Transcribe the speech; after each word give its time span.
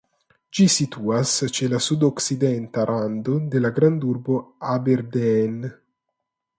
Ĝi 0.59 0.63
situas 0.75 1.33
ĉe 1.57 1.69
la 1.75 1.81
sudokcidenta 1.89 2.87
rando 2.93 3.37
de 3.55 3.65
la 3.67 3.75
grandurbo 3.79 4.43
Aberdeen. 4.75 5.65